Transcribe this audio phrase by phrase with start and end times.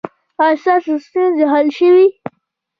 [0.43, 2.07] ایا ستاسو ستونزې حل شوې؟